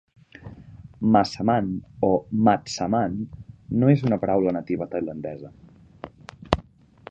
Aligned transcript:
"Massaman" 1.15 1.67
o 2.07 2.09
"matsaman" 2.47 3.19
no 3.83 3.93
és 3.95 4.03
una 4.09 4.19
paraula 4.25 4.57
nativa 4.59 4.91
tailandesa. 4.95 5.55